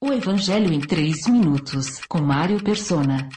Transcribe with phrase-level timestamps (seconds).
[0.00, 3.28] O Evangelho em 3 minutos, com Mário Persona.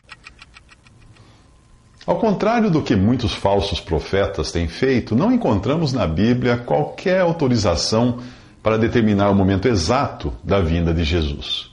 [2.06, 8.20] Ao contrário do que muitos falsos profetas têm feito, não encontramos na Bíblia qualquer autorização
[8.62, 11.72] para determinar o momento exato da vinda de Jesus.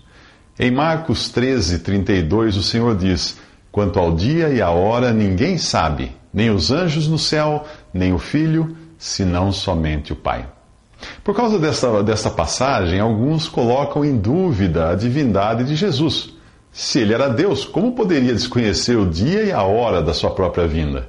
[0.58, 3.38] Em Marcos 13, 32, o Senhor diz:
[3.70, 8.18] Quanto ao dia e à hora, ninguém sabe, nem os anjos no céu, nem o
[8.18, 10.48] filho, senão somente o Pai.
[11.22, 16.30] Por causa dessa, dessa passagem, alguns colocam em dúvida a divindade de Jesus.
[16.72, 20.66] Se ele era Deus, como poderia desconhecer o dia e a hora da sua própria
[20.66, 21.08] vinda?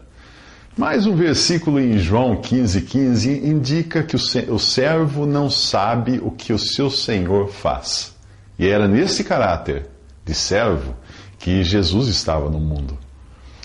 [0.78, 6.54] Mais um versículo em João 15,15 15 indica que o servo não sabe o que
[6.54, 8.16] o seu senhor faz.
[8.58, 9.88] E era nesse caráter
[10.26, 10.96] de servo
[11.38, 12.98] que Jesus estava no mundo.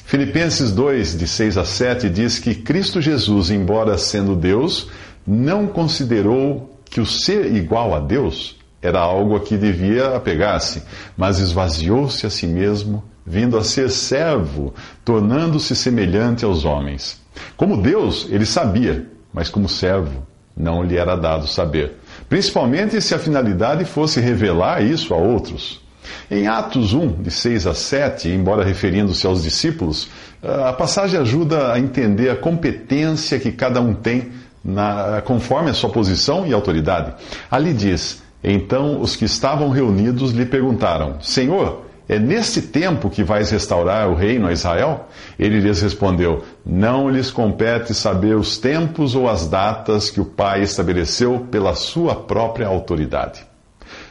[0.05, 4.89] Filipenses 2, de 6 a 7, diz que Cristo Jesus, embora sendo Deus,
[5.27, 10.83] não considerou que o ser igual a Deus era algo a que devia apegar-se,
[11.17, 17.21] mas esvaziou-se a si mesmo, vindo a ser servo, tornando-se semelhante aos homens.
[17.57, 20.27] Como Deus, ele sabia, mas como servo,
[20.57, 21.97] não lhe era dado saber.
[22.29, 25.83] Principalmente se a finalidade fosse revelar isso a outros.
[26.31, 30.09] Em Atos 1, de 6 a 7, embora referindo-se aos discípulos,
[30.43, 34.31] a passagem ajuda a entender a competência que cada um tem
[34.65, 37.13] na, conforme a sua posição e autoridade.
[37.51, 43.51] Ali diz: Então os que estavam reunidos lhe perguntaram: Senhor, é neste tempo que vais
[43.51, 45.09] restaurar o reino a Israel?
[45.39, 50.63] Ele lhes respondeu: Não lhes compete saber os tempos ou as datas que o Pai
[50.63, 53.45] estabeleceu pela sua própria autoridade.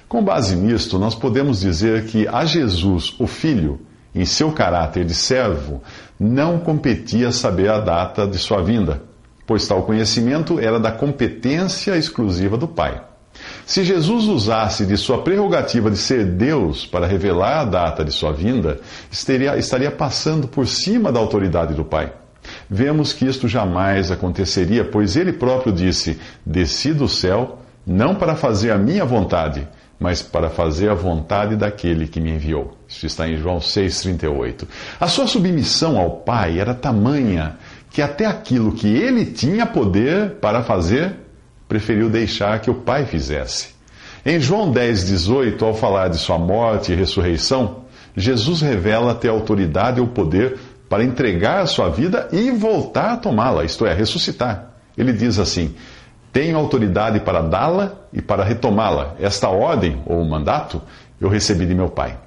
[0.07, 3.79] Com base nisto, nós podemos dizer que a Jesus, o Filho,
[4.13, 5.81] em seu caráter de servo,
[6.19, 9.01] não competia saber a data de sua vinda
[9.45, 13.01] pois tal conhecimento era da competência exclusiva do Pai.
[13.65, 18.31] Se Jesus usasse de sua prerrogativa de ser Deus para revelar a data de sua
[18.31, 18.79] vinda,
[19.11, 22.13] estaria, estaria passando por cima da autoridade do Pai.
[22.69, 28.71] Vemos que isto jamais aconteceria, pois ele próprio disse: Desci do céu, não para fazer
[28.71, 29.67] a minha vontade,
[29.99, 32.77] mas para fazer a vontade daquele que me enviou.
[32.87, 34.67] Isso está em João 6,38.
[34.99, 37.57] A sua submissão ao Pai era tamanha
[37.93, 41.15] que até aquilo que ele tinha poder para fazer,
[41.67, 43.69] preferiu deixar que o Pai fizesse.
[44.25, 47.83] Em João 10, 18, ao falar de sua morte e ressurreição,
[48.17, 50.57] Jesus revela ter autoridade ou poder
[50.89, 54.71] para entregar a sua vida e voltar a tomá-la, isto é, ressuscitar.
[54.97, 55.75] Ele diz assim:
[56.31, 59.13] Tenho autoridade para dá-la e para retomá-la.
[59.19, 60.81] Esta ordem ou mandato
[61.21, 62.17] eu recebi de meu Pai.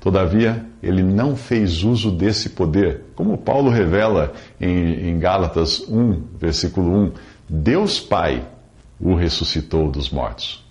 [0.00, 6.96] Todavia, ele não fez uso desse poder, como Paulo revela em, em Gálatas 1, versículo
[7.06, 7.12] 1.
[7.48, 8.44] Deus Pai
[9.00, 10.64] o ressuscitou dos mortos.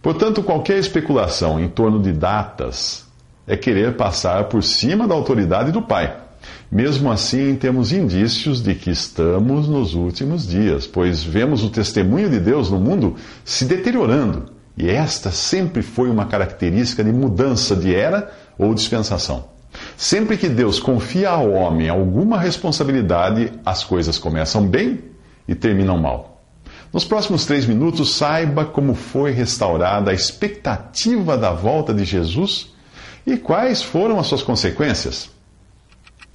[0.00, 3.06] Portanto, qualquer especulação em torno de datas
[3.46, 6.16] é querer passar por cima da autoridade do Pai.
[6.70, 12.40] Mesmo assim, temos indícios de que estamos nos últimos dias, pois vemos o testemunho de
[12.40, 14.46] Deus no mundo se deteriorando.
[14.76, 19.56] E esta sempre foi uma característica de mudança de era ou dispensação.
[19.96, 25.00] Sempre que Deus confia ao homem alguma responsabilidade, as coisas começam bem
[25.46, 26.42] e terminam mal.
[26.92, 32.72] Nos próximos três minutos, saiba como foi restaurada a expectativa da volta de Jesus
[33.26, 35.30] e quais foram as suas consequências.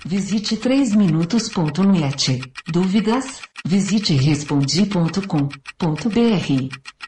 [0.06, 2.42] Visite 3minutos.net.
[2.68, 3.42] Dúvidas?
[3.66, 7.01] Visite respondi.com.br.